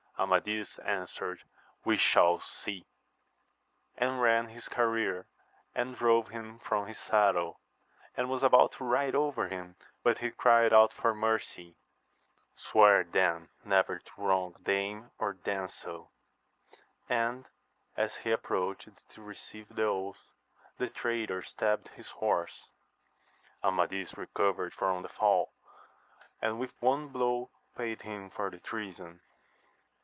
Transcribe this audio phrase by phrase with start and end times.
[0.19, 1.41] Amadis answered,
[1.83, 2.85] We shall see!
[3.97, 5.25] and ran his career
[5.73, 7.59] and drove him from his saddle,
[8.15, 11.75] and was about to ride over him, but he cried out for mercy!—
[12.69, 16.11] Swear then never to wrong dame or damsel.
[17.09, 17.47] And,
[17.97, 20.33] as he approached to receive the oath,
[20.77, 22.69] the traitor stabbed his horse.
[23.63, 25.51] Amadis recovered from the fall,
[26.39, 29.19] and with one blow paid him for the treason.